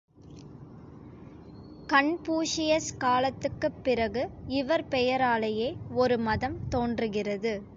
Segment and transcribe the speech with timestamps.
[1.89, 4.29] Confucius காலத்துக்குப் பிறகு
[4.47, 5.75] இவர் பெயராலேயே
[5.89, 7.63] ஒரு மதம் தோன்றுகிறது.